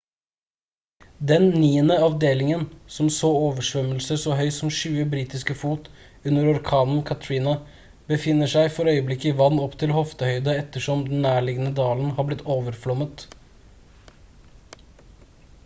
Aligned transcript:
den 1.31 1.43
niende 1.63 1.95
avdelingen 2.05 2.63
som 2.93 3.09
så 3.17 3.27
oversvømmelse 3.41 4.15
så 4.21 4.37
høy 4.39 4.49
som 4.55 4.71
20 4.77 5.03
britiske 5.11 5.55
fot 5.59 5.89
under 6.31 6.49
orkanen 6.53 7.03
katrina 7.09 7.53
befinner 8.13 8.51
seg 8.55 8.73
for 8.77 8.91
øyeblikket 8.95 9.29
i 9.33 9.35
vann 9.43 9.61
opp 9.67 9.77
til 9.83 9.95
hoftehøyde 9.97 10.55
ettersom 10.63 11.03
den 11.11 11.21
nærliggende 11.27 11.75
dalen 11.83 12.09
har 12.17 12.29
blitt 12.31 12.43
overflommet 12.57 13.27